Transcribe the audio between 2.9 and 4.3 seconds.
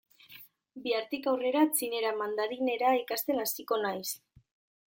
ikasten hasiko naiz.